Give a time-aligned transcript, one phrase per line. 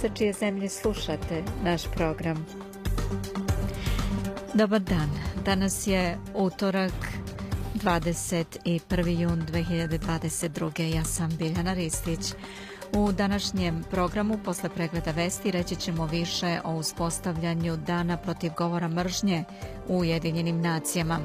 [0.00, 2.46] sa čije zemlje slušate naš program.
[4.54, 5.10] Dobar dan.
[5.44, 6.92] Danas je utorak
[7.74, 9.20] 21.
[9.20, 10.94] jun 2022.
[10.94, 12.34] Ja sam Biljana Ristić.
[12.96, 19.44] U današnjem programu posle pregleda vesti reći ćemo više o uspostavljanju dana protiv govora mržnje
[19.88, 21.18] u Ujedinjenim nacijama.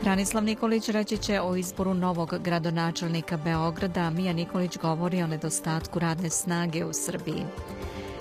[0.00, 5.98] Hranislav Nikolić reći će o izboru novog gradonačelnika Beograda, a Mija Nikolić govori o nedostatku
[5.98, 7.42] radne snage u Srbiji.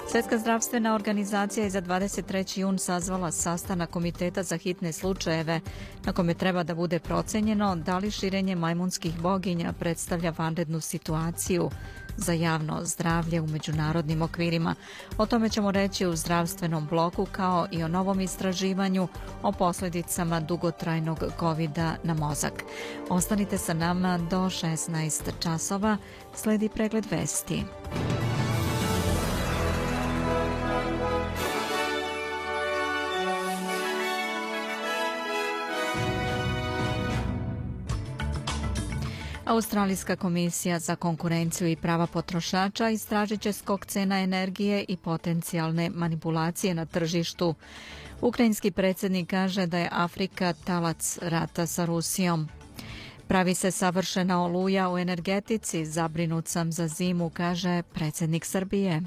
[0.07, 2.59] Svjetska zdravstvena organizacija je za 23.
[2.59, 5.59] jun sazvala sastanak Komiteta za hitne slučajeve
[6.05, 11.69] na kome treba da bude procenjeno da li širenje majmunskih boginja predstavlja vanrednu situaciju
[12.17, 14.75] za javno zdravlje u međunarodnim okvirima.
[15.17, 19.07] O tome ćemo reći u zdravstvenom bloku kao i o novom istraživanju
[19.43, 22.63] o posljedicama dugotrajnog covid na mozak.
[23.09, 25.97] Ostanite sa nama do 16 časova.
[26.35, 27.63] Sledi pregled vesti.
[39.53, 46.73] Australijska komisija za konkurenciju i prava potrošača istražit će skok cena energije i potencijalne manipulacije
[46.73, 47.55] na tržištu.
[48.21, 52.49] Ukrajinski predsjednik kaže da je Afrika talac rata sa Rusijom.
[53.27, 59.01] Pravi se savršena oluja u energetici, zabrinut sam za zimu, kaže predsjednik Srbije.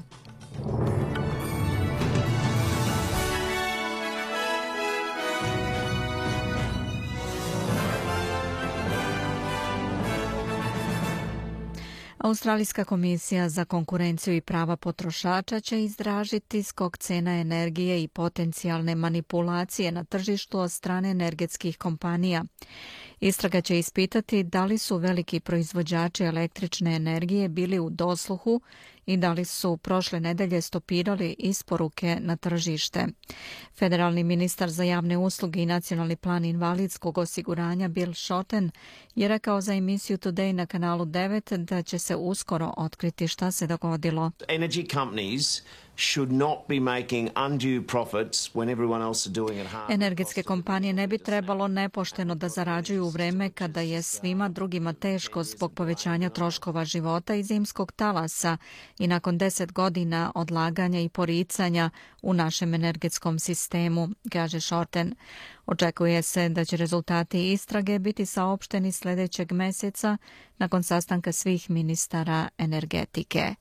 [12.19, 19.91] Australijska komisija za konkurenciju i prava potrošača će izdražiti skok cena energije i potencijalne manipulacije
[19.91, 22.43] na tržištu od strane energetskih kompanija.
[23.19, 28.61] Istraga će ispitati da li su veliki proizvođači električne energije bili u dosluhu
[29.05, 33.05] i da li su prošle nedelje stopirali isporuke na tržište.
[33.75, 38.71] Federalni ministar za javne usluge i nacionalni plan invalidskog osiguranja Bill Schotten
[39.15, 43.67] je rekao za emisiju Today na kanalu 9 da će se uskoro otkriti šta se
[43.67, 44.31] dogodilo.
[44.47, 45.61] Energy companies
[45.97, 49.91] should not be making undue profits when everyone else are doing it hard.
[49.91, 55.43] Energetske kompanije ne bi trebalo nepošteno da zarađuju u vreme kada je svima drugima teško
[55.43, 58.57] zbog povećanja troškova života i zimskog talasa
[58.99, 61.89] i nakon deset godina odlaganja i poricanja
[62.21, 65.15] u našem energetskom sistemu, kaže Shorten.
[65.65, 70.17] Očekuje se da će rezultati istrage biti saopšteni sljedećeg meseca
[70.57, 73.55] nakon sastanka svih ministara energetike.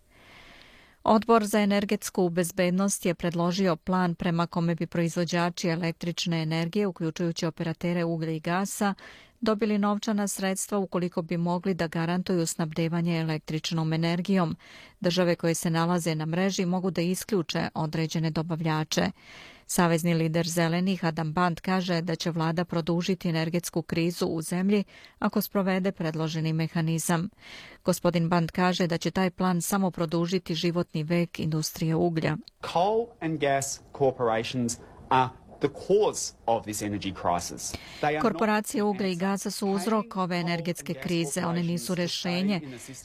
[1.08, 8.04] Odbor za energetsku bezbednost je predložio plan prema kome bi proizvođači električne energije, uključujući operatere
[8.04, 8.94] uglja i gasa,
[9.40, 14.56] dobili novčana sredstva ukoliko bi mogli da garantuju snabdevanje električnom energijom.
[15.00, 19.10] Države koje se nalaze na mreži mogu da isključe određene dobavljače.
[19.66, 24.84] Savezni lider zelenih Adam Band kaže da će vlada produžiti energetsku krizu u zemlji
[25.18, 27.28] ako sprovede predloženi mehanizam.
[27.84, 32.36] Gospodin Band kaže da će taj plan samo produžiti životni vek industrije uglja.
[32.72, 34.78] Coal and gas corporations
[35.08, 35.28] are
[38.22, 41.44] Korporacije uglja i gaza su uzrok ove energetske krize.
[41.44, 42.60] One nisu rešenje.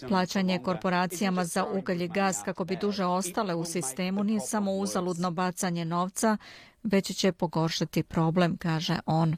[0.07, 5.31] Plaćanje korporacijama za ugalj i gaz kako bi duže ostale u sistemu nije samo uzaludno
[5.31, 6.38] bacanje novca,
[6.83, 9.36] već će pogoršati problem, kaže on.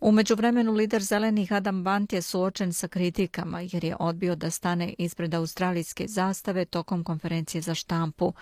[0.00, 4.94] U međuvremenu lider zelenih Adam Bant je suočen sa kritikama jer je odbio da stane
[4.98, 8.32] ispred australijske zastave tokom konferencije za štampu.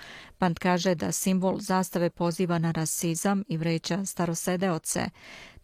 [0.41, 5.11] Bant kaže da simbol zastave poziva na rasizam i vreća starosedeoce.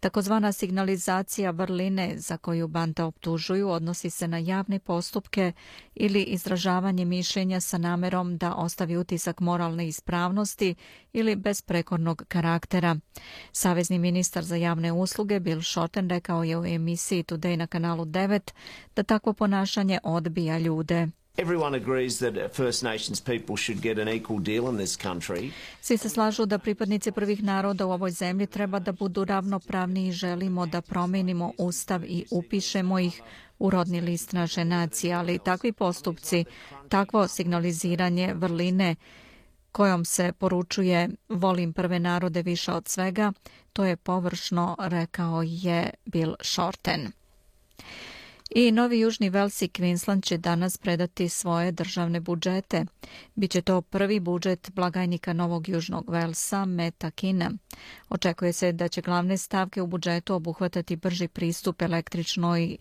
[0.01, 5.51] Takozvana signalizacija vrline za koju Banta optužuju odnosi se na javne postupke
[5.95, 10.75] ili izražavanje mišljenja sa namerom da ostavi utisak moralne ispravnosti
[11.13, 12.95] ili besprekornog karaktera.
[13.51, 18.51] Savezni ministar za javne usluge Bill Shorten rekao je u emisiji Today na kanalu 9
[18.95, 21.07] da takvo ponašanje odbija ljude.
[21.37, 25.51] Everyone agrees that First Nations people should get an equal deal in this country.
[25.81, 30.11] Svi se slažu da pripadnici prvih naroda u ovoj zemlji treba da budu ravnopravni i
[30.11, 33.21] želimo da promenimo ustav i upišemo ih
[33.59, 36.45] u rodni list naše nacije, ali takvi postupci,
[36.89, 38.95] takvo signaliziranje vrline
[39.71, 43.31] kojom se poručuje volim prve narode više od svega,
[43.73, 47.11] to je površno, rekao je Bill Shorten.
[48.55, 52.85] I Novi Južni Vels i Queensland će danas predati svoje državne budžete.
[53.35, 57.51] Biće to prvi budžet blagajnika Novog Južnog Velsa, Meta Kina.
[58.09, 62.77] Očekuje se da će glavne stavke u budžetu obuhvatati brži pristup električnoj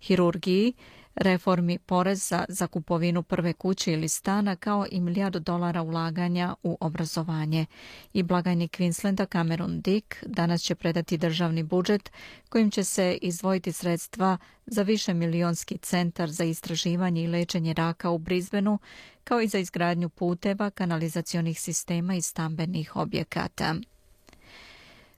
[0.00, 0.72] hirurgiji,
[1.14, 7.66] reformi poreza za kupovinu prve kuće ili stana kao i milijardu dolara ulaganja u obrazovanje.
[8.12, 12.12] I blagajnik Queenslanda Cameron Dick danas će predati državni budžet
[12.48, 18.18] kojim će se izdvojiti sredstva za više milionski centar za istraživanje i lečenje raka u
[18.18, 18.78] Brisbaneu
[19.24, 23.74] kao i za izgradnju puteva, kanalizacionih sistema i stambenih objekata.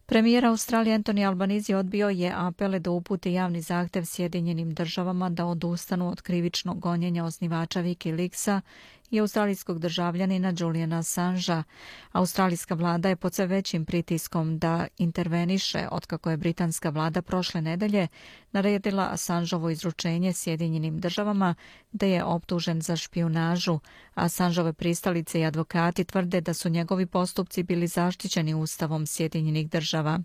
[0.07, 6.09] Premijer Australije Anthony Albanizi odbio je apele da upute javni zahtev Sjedinjenim državama da odustanu
[6.09, 8.61] od krivičnog gonjenja osnivača Wikileaksa
[9.11, 11.63] i australijskog državljanina Juliana Assangea.
[12.13, 18.09] Australijska vlada je pod sve većim pritiskom da interveniše otkako je britanska vlada prošle nedelje
[18.53, 21.55] naredila Assangeovo izručenje Sjedinjenim državama
[21.93, 23.79] da je optužen za špionažu.
[24.15, 30.21] Assangeove pristalice i advokati tvrde da su njegovi postupci bili zaštićeni ustavom Sjedinjenih država.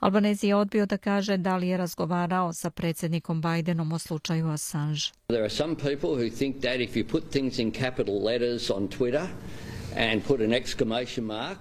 [0.00, 5.00] Albanezi je odbio da kaže da li je razgovarao sa predsjednikom Bidenom o slučaju Assange.
[5.28, 8.88] There are some people who think that if you put things in capital letters on
[8.88, 9.26] Twitter,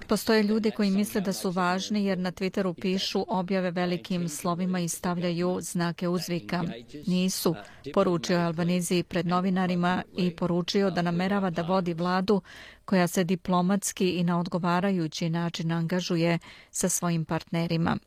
[0.08, 4.88] Postoje ljudi koji misle da su važni jer na Twitteru pišu objave velikim slovima i
[4.88, 6.64] stavljaju znake uzvika.
[7.08, 7.56] Nisu,
[7.94, 12.42] poručio je Albanizi pred novinarima i poručio da namerava da vodi vladu
[12.86, 16.40] koja se diplomatski i na odgovarajući način angažuje
[16.72, 17.98] sa svojim partnerima.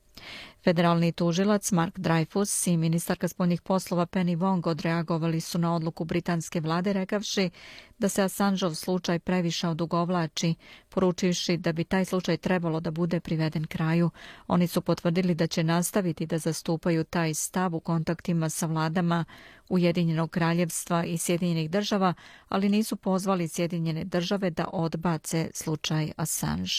[0.64, 6.60] Federalni tužilac Mark Dreyfus i ministarka spoljnih poslova Penny Wong odreagovali su na odluku britanske
[6.60, 7.50] vlade rekavši
[7.98, 10.54] da se Assangeov slučaj previše odugovlači,
[10.88, 14.10] poručivši da bi taj slučaj trebalo da bude priveden kraju.
[14.46, 19.24] Oni su potvrdili da će nastaviti da zastupaju taj stav u kontaktima sa vladama
[19.68, 22.14] Ujedinjenog kraljevstva i Sjedinjenih država,
[22.48, 26.72] ali nisu pozvali Sjedinjene države da odbace slučaj Assange.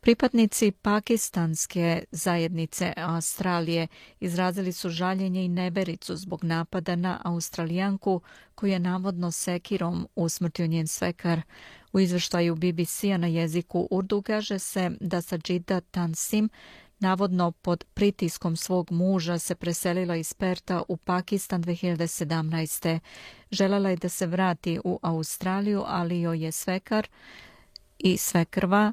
[0.00, 3.88] Pripadnici pakistanske zajednice Australije
[4.20, 8.20] izrazili su žaljenje i nebericu zbog napada na Australijanku
[8.54, 11.42] koju je navodno sekirom usmrtio njen svekar.
[11.92, 16.48] U izveštaju BBC-a na jeziku Urdu kaže se da Sajida Tansim
[16.98, 22.98] navodno pod pritiskom svog muža se preselila iz Perta u Pakistan 2017.
[23.50, 27.08] Želela je da se vrati u Australiju, ali joj je svekar
[27.98, 28.92] i svekrva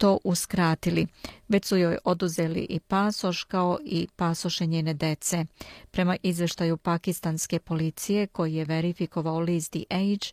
[0.00, 1.06] to uskratili.
[1.50, 5.44] Već su joj oduzeli i pasoš kao i pasoše njene dece.
[5.90, 10.26] Prema izveštaju pakistanske policije koji je verifikovao list The Age,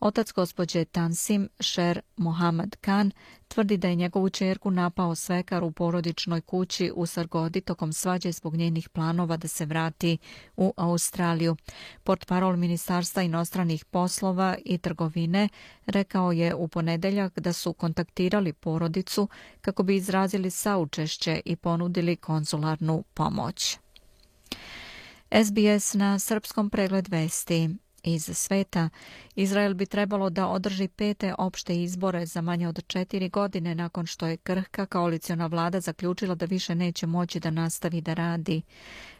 [0.00, 3.10] otac gospođe Tansim Sher Mohammad Khan
[3.54, 8.56] tvrdi da je njegovu čerku napao svekar u porodičnoj kući u Sargodi tokom svađe zbog
[8.56, 10.18] njenih planova da se vrati
[10.56, 11.56] u Australiju.
[12.04, 15.48] Port parol Ministarstva inostranih poslova i trgovine
[15.86, 19.28] rekao je u ponedeljak da su kontaktirali porodicu
[19.60, 23.78] kako bi izrazili saučešće i ponudili konzularnu pomoć.
[25.44, 27.70] SBS na srpskom pregled vesti
[28.02, 28.88] iz sveta.
[29.34, 34.26] Izrael bi trebalo da održi pete opšte izbore za manje od četiri godine nakon što
[34.26, 38.62] je krhka koaliciona vlada zaključila da više neće moći da nastavi da radi.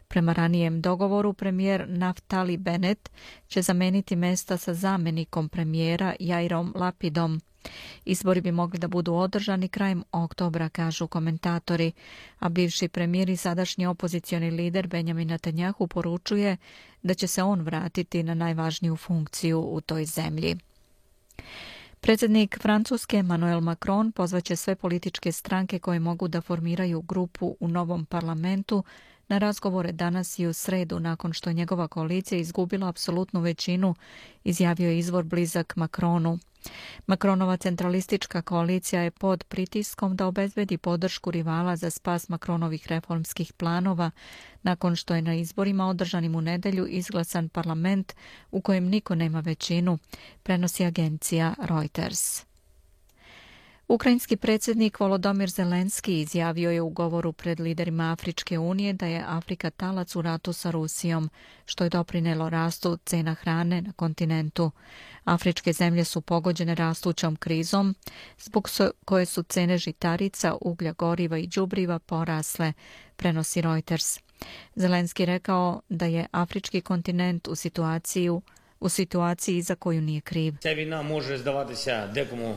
[0.09, 3.11] Prema ranijem dogovoru, premijer Naftali Bennett
[3.49, 7.41] će zameniti mesta sa zamenikom premijera Jairom Lapidom.
[8.05, 11.93] Izbori bi mogli da budu održani krajem oktobra, kažu komentatori,
[12.39, 16.57] a bivši premijer i sadašnji opozicioni lider Benjamin Netanyahu poručuje
[17.03, 20.57] da će se on vratiti na najvažniju funkciju u toj zemlji.
[22.01, 28.05] Predsjednik Francuske Emmanuel Macron pozvaće sve političke stranke koje mogu da formiraju grupu u novom
[28.05, 28.85] parlamentu
[29.29, 33.95] na razgovore danas i u sredu nakon što je njegova koalicija izgubila apsolutnu većinu,
[34.45, 36.39] izjavio je izvor blizak Makronu.
[37.07, 44.11] Makronova centralistička koalicija je pod pritiskom da obezbedi podršku rivala za spas Makronovih reformskih planova
[44.63, 48.15] nakon što je na izborima održanim u nedelju izglasan parlament
[48.51, 49.99] u kojem niko nema većinu,
[50.43, 52.54] prenosi agencija Reuters.
[53.92, 59.70] Ukrajinski predsjednik Volodomir Zelenski izjavio je u govoru pred liderima Afričke unije da je Afrika
[59.70, 61.30] talac u ratu sa Rusijom,
[61.66, 64.72] što je doprinelo rastu cena hrane na kontinentu.
[65.24, 67.96] Afričke zemlje su pogođene rastućom krizom,
[68.40, 68.70] zbog
[69.06, 72.74] koje su cene žitarica, uglja, goriva i đubriva porasle,
[73.16, 74.20] prenosi Reuters.
[74.76, 78.30] Zelenski rekao da je afrički kontinent u situaciji
[78.80, 80.54] u situaciji za koju nije kriv.
[80.60, 82.56] Ця війна може здаватися декому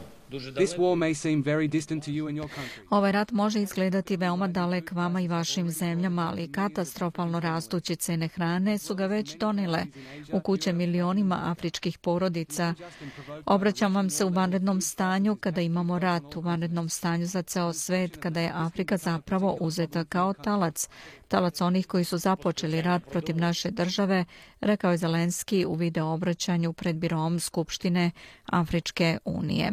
[2.90, 8.78] Ovaj rat može izgledati veoma dalek vama i vašim zemljama, ali katastrofalno rastuće cene hrane
[8.78, 9.86] su ga već donile
[10.32, 12.74] u kuće milionima afričkih porodica.
[13.46, 18.18] Obraćam vam se u vanrednom stanju kada imamo rat, u vanrednom stanju za ceo svet,
[18.18, 20.90] kada je Afrika zapravo uzeta kao talac.
[21.28, 24.26] Talac onih koji su započeli rat protiv naše države,
[24.62, 28.12] rekao je Zelenski u video obraćanju pred birom Skupštine
[28.46, 29.72] Afričke unije.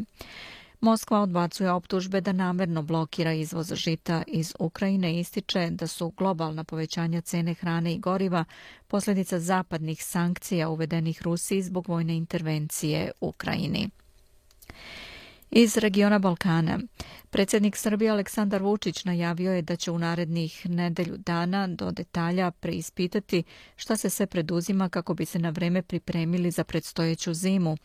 [0.81, 6.65] Moskva odbacuje optužbe da namerno blokira izvoz žita iz Ukrajine i ističe da su globalna
[6.65, 8.45] povećanja cene hrane i goriva
[8.89, 13.91] posljedica zapadnih sankcija uvedenih Rusiji zbog vojne intervencije u Ukrajini.
[15.57, 16.79] Iz regiona Balkana,
[17.31, 23.43] predsjednik Srbije Aleksandar Vučić najavio je da će u narednih nedelju dana do detalja preispitati
[23.77, 27.77] šta se sve preduzima kako bi se na vreme pripremili za predstojeću zimu.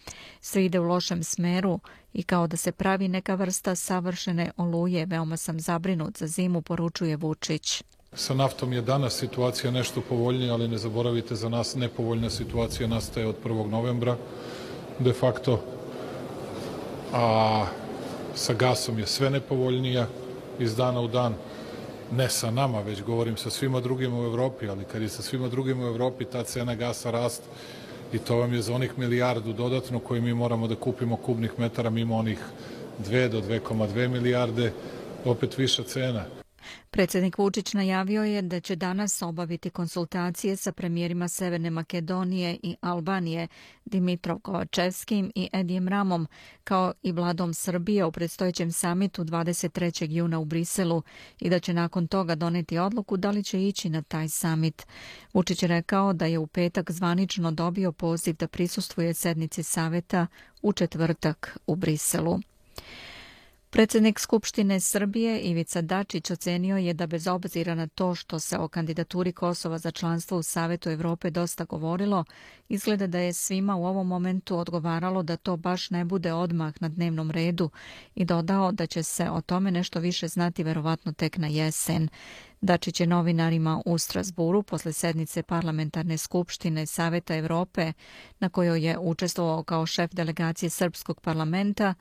[0.42, 1.80] Sve ide u lošem smeru
[2.14, 7.16] i kao da se pravi neka vrsta savršene oluje, veoma sam zabrinut za zimu, poručuje
[7.16, 7.84] Vučić.
[8.14, 13.28] Sa naftom je danas situacija nešto povoljnija, ali ne zaboravite za nas nepovoljna situacija nastaje
[13.28, 13.70] od 1.
[13.70, 14.18] novembra.
[15.00, 15.79] De facto
[17.14, 17.66] a
[18.36, 20.08] sa gasom je sve nepovoljnija
[20.60, 21.34] iz dana u dan,
[22.12, 25.48] ne sa nama, već govorim sa svima drugima u Evropi, ali kad je sa svima
[25.48, 27.42] drugima u Evropi ta cena gasa rast
[28.14, 31.90] i to vam je za onih milijardu dodatno koje mi moramo da kupimo kubnih metara
[31.90, 32.40] mimo onih
[33.06, 34.74] 2 do 2,2 milijarde,
[35.26, 36.39] opet viša cena.
[36.92, 43.48] Predsjednik Vučić najavio je da će danas obaviti konsultacije sa premijerima Severne Makedonije i Albanije
[43.86, 46.28] Dimitrov Kovačevskim i Edijem Ramom,
[46.64, 50.12] kao i vladom Srbije u predstojećem samitu 23.
[50.12, 51.04] juna u Briselu
[51.40, 54.88] i da će nakon toga doneti odluku da li će ići na taj samit.
[55.34, 60.28] Vučić je rekao da je u petak zvanično dobio poziv da prisustvuje sednici saveta
[60.62, 62.40] u četvrtak u Briselu.
[63.72, 68.68] Predsjednik Skupštine Srbije Ivica Dačić ocenio je da bez obzira na to što se o
[68.68, 72.24] kandidaturi Kosova za članstvo u Savetu Evrope dosta govorilo,
[72.70, 76.90] izgleda da je svima u ovom momentu odgovaralo da to baš ne bude odmah na
[76.90, 77.70] dnevnom redu
[78.16, 82.10] i dodao da će se o tome nešto više znati verovatno tek na jesen.
[82.62, 87.94] Dačić je novinarima u Strasburu posle sednice parlamentarne skupštine Saveta Evrope,
[88.40, 91.94] na kojoj je učestvovao kao šef delegacije Srpskog parlamenta,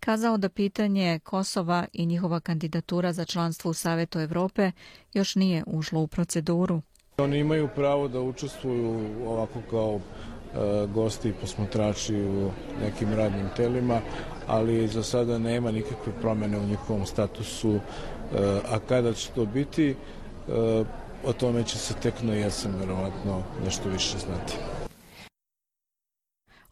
[0.00, 4.70] kazao da pitanje Kosova i njihova kandidatura za članstvo u Savetu Evrope
[5.12, 6.80] još nije ušlo u proceduru.
[7.18, 14.00] Oni imaju pravo da učestvuju ovako kao e, gosti i posmatrači u nekim radnim telima,
[14.46, 17.80] ali za sada nema nikakve promene u njihovom statusu
[18.34, 19.94] E, a kada će to biti, e,
[21.24, 24.54] o tome će se tek na jesen verovatno nešto više znati.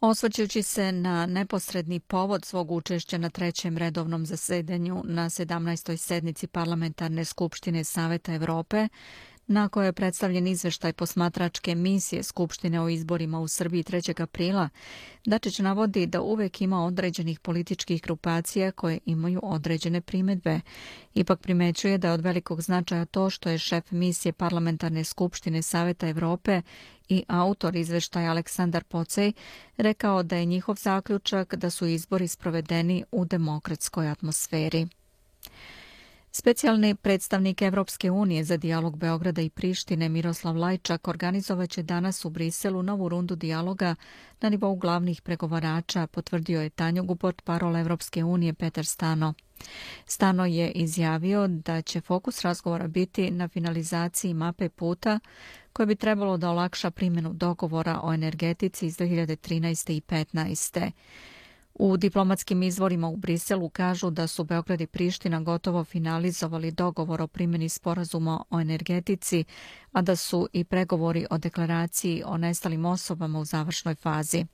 [0.01, 5.97] Osvrćući se na neposredni povod svog učešća na trećem redovnom zasedanju na 17.
[5.97, 8.89] sednici Parlamentarne skupštine Saveta Evrope,
[9.47, 14.23] na kojoj je predstavljen izveštaj posmatračke misije Skupštine o izborima u Srbiji 3.
[14.23, 14.69] aprila,
[15.27, 20.61] Dačić navodi da uvek ima određenih političkih grupacija koje imaju određene primedbe.
[21.15, 26.09] Ipak primećuje da je od velikog značaja to što je šef misije Parlamentarne skupštine Saveta
[26.09, 26.63] Evrope
[27.09, 29.33] i autor izveštaja Aleksandar Pocej
[29.77, 34.87] rekao da je njihov zaključak da su izbori sprovedeni u demokratskoj atmosferi.
[36.35, 42.83] Specijalni predstavnik Evropske unije za dijalog Beograda i Prištine Miroslav Lajčak organizovaće danas u Briselu
[42.83, 43.95] novu rundu dijaloga
[44.41, 49.35] na nivou glavnih pregovarača, potvrdio je Tanjo Guport parol Evropske unije Petar Stano.
[50.07, 55.21] Stano je izjavio da će fokus razgovora biti na finalizaciji mape puta
[55.73, 59.93] koje bi trebalo da olakša primjenu dogovora o energetici iz 2013.
[59.93, 60.91] i 2015.
[61.75, 67.27] U diplomatskim izvorima u Briselu kažu da su Beograd i Priština gotovo finalizovali dogovor o
[67.27, 69.45] primjeni sporazuma o energetici,
[69.93, 74.47] a da su i pregovori o deklaraciji o nestalim osobama u završnoj fazi.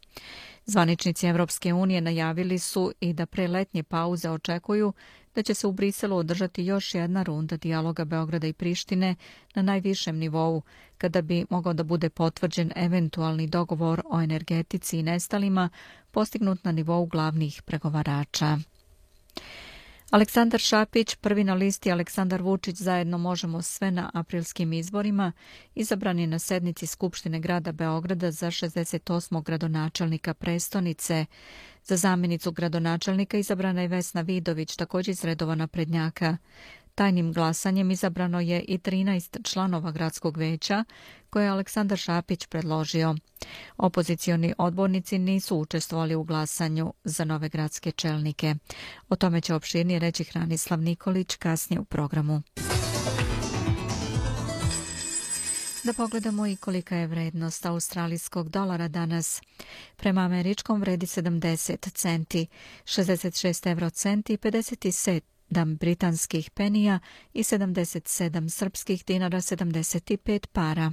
[0.66, 4.92] Zvaničnici Evropske unije najavili su i da pre letnje pauze očekuju
[5.34, 9.14] da će se u Briselu održati još jedna runda dijaloga Beograda i Prištine
[9.54, 10.62] na najvišem nivou,
[10.98, 15.68] kada bi mogao da bude potvrđen eventualni dogovor o energetici i nestalima
[16.10, 18.58] postignut na nivou glavnih pregovarača.
[20.10, 25.32] Aleksandar Šapić, prvi na listi Aleksandar Vučić zajedno možemo sve na aprilskim izborima,
[25.74, 29.42] izabran je na sednici Skupštine grada Beograda za 68.
[29.42, 31.26] gradonačelnika prestonice.
[31.84, 36.36] Za zamjenicu gradonačelnika izabrana je Vesna Vidović, također iz redova naprednjaka.
[36.94, 40.84] Tajnim glasanjem izabrano je i 13 članova gradskog veća
[41.30, 43.14] koje je Aleksandar Šapić predložio.
[43.76, 48.54] Opozicioni odbornici nisu učestvovali u glasanju za nove gradske čelnike.
[49.08, 52.42] O tome će opširnije reći Hranislav Nikolić kasnije u programu.
[55.84, 59.42] Da pogledamo i kolika je vrednost australijskog dolara danas.
[59.96, 62.46] Prema američkom vredi 70 centi,
[62.84, 65.20] 66 euro centi i 57
[65.50, 66.98] dam britanskih penija
[67.34, 70.92] i 77 srpskih dinara 75 para.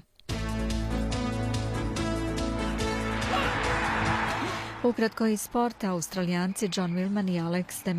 [4.85, 7.93] Ukratko iz sporta, australijanci John Willman i Alex de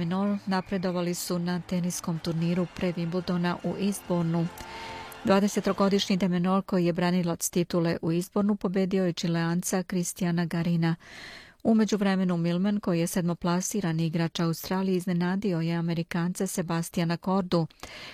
[0.47, 4.47] napredovali su na teniskom turniru pre Wimbledona u Eastbourneu.
[5.25, 10.97] 23-godišnji Demenor koji je branilac titule u izbornu pobedio je čileanca Kristijana Garina.
[11.63, 17.67] Umeđu vremenu Milman, koji je sedmoplasirani igrač Australije, iznenadio je Amerikanca Sebastijana Kordu.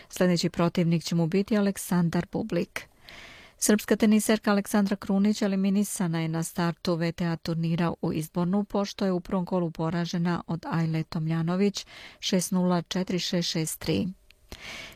[0.08, 2.91] Sljedeći protivnik će mu biti Aleksandar Bublik.
[3.64, 9.21] Srpska teniserka Aleksandra Krunić eliminisana je na startu VTA turnira u izbornu, pošto je u
[9.21, 11.87] prvom kolu poražena od Ajle Tomljanović
[12.21, 14.12] 6-0-4-6-6-3.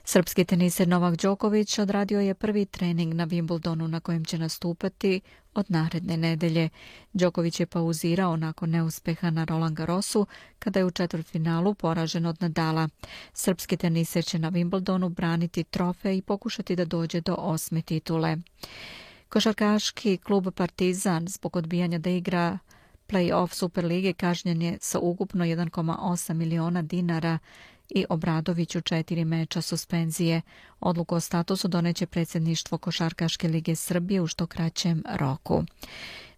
[0.05, 5.21] Srpski teniser Novak Đoković odradio je prvi trening na Wimbledonu na kojem će nastupati
[5.55, 6.69] od naredne nedelje.
[7.13, 10.27] Đoković je pauzirao nakon neuspeha na Roland Garrosu
[10.59, 12.89] kada je u četvrtfinalu poražen od Nadala.
[13.33, 18.37] Srpski teniser će na Wimbledonu braniti trofe i pokušati da dođe do osme titule.
[19.29, 22.59] Košarkaški klub Partizan zbog odbijanja da igra
[23.09, 27.39] play-off Superlige kažnjen je sa ukupno 1,8 miliona dinara
[27.89, 30.43] i Obradoviću četiri meča suspenzije.
[30.81, 35.65] Odluku o statusu doneće predsjedništvo Košarkaške lige Srbije u što kraćem roku.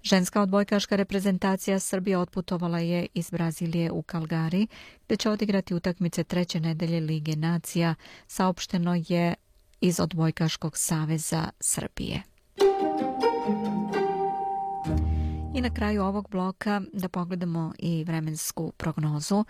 [0.03, 4.67] Ženska odbojkaška reprezentacija Srbije otputovala je iz Brazilije u Kalgari,
[5.07, 7.95] gde će odigrati utakmice treće nedelje Lige nacija,
[8.27, 9.35] saopšteno je
[9.81, 12.23] iz Odbojkaškog saveza Srbije.
[15.59, 19.45] I na kraju ovog bloka da pogledamo i vremensku prognozu.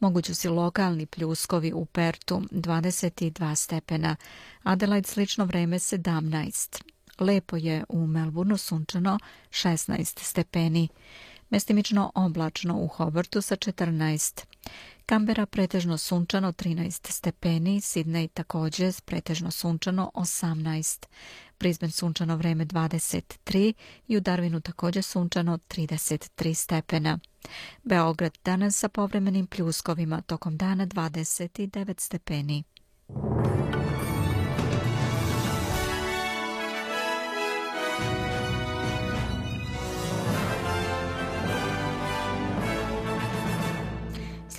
[0.00, 4.16] Moguću su lokalni pljuskovi u Pertu 22 stepena,
[4.62, 6.82] Adelaide slično vreme 17.
[7.18, 9.18] Lepo je u Melbourneu sunčano
[9.50, 10.88] 16 stepeni.
[11.50, 14.44] Mestimično oblačno u Hobartu sa 14.
[15.12, 21.06] Kambera pretežno sunčano 13 stepeni, Sidney također pretežno sunčano 18.
[21.58, 23.72] Brisbane sunčano vreme 23
[24.08, 27.18] i u Darwinu također sunčano 33 stepena.
[27.82, 32.62] Beograd danas sa povremenim pljuskovima tokom dana 29 stepeni.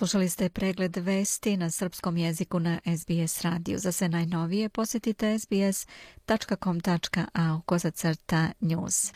[0.04, 3.78] Slušali ste pregled vesti na srpskom jeziku na SBS radiju.
[3.78, 6.82] Za sve najnovije posjetite sbs.com.au
[7.66, 9.12] kozacrta news.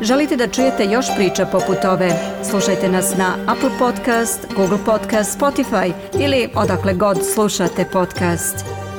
[0.00, 2.10] Želite da čujete još priča poput ove?
[2.50, 8.89] Slušajte nas na Apple Podcast, Google Podcast, Spotify ili odakle god slušate podcast.